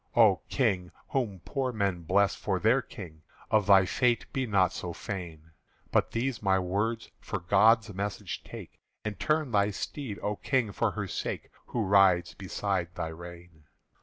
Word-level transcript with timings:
"O 0.15 0.37
King, 0.49 0.91
whom 1.09 1.41
poor 1.45 1.71
men 1.71 2.01
bless 2.01 2.33
for 2.33 2.59
their 2.59 2.81
King, 2.81 3.21
Of 3.51 3.67
thy 3.67 3.85
fate 3.85 4.25
be 4.33 4.47
not 4.47 4.73
so 4.73 4.93
fain; 4.93 5.51
But 5.91 6.09
these 6.09 6.41
my 6.41 6.57
words 6.57 7.11
for 7.19 7.37
God's 7.37 7.93
message 7.93 8.43
take, 8.43 8.79
And 9.05 9.19
turn 9.19 9.51
thy 9.51 9.69
steed, 9.69 10.17
O 10.23 10.37
King, 10.37 10.71
for 10.71 10.89
her 10.93 11.07
sake 11.07 11.51
Who 11.67 11.83
rides 11.83 12.33
beside 12.33 12.95
thy 12.95 13.09
rein!" 13.09 13.65